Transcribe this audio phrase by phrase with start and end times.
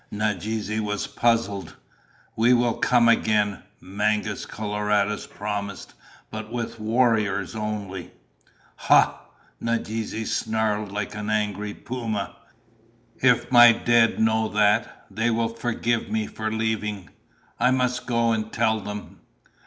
[0.09, 1.75] Nadeze was puzzled.
[2.35, 5.93] "We will come again," Mangus Coloradus promised,
[6.31, 8.09] "but with warriors only."
[8.77, 9.21] "Ha!"
[9.59, 12.35] Nadeze snarled like an angry puma.
[13.17, 17.11] "If my dead know that, they will forgive me for leaving!
[17.59, 19.19] I must go and tell them!"